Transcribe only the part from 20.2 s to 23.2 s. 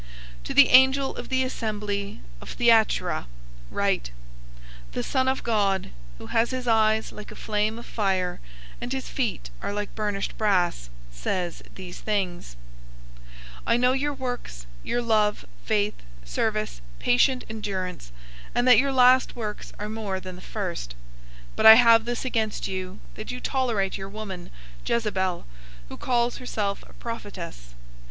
the first. 002:020 But I have this against you,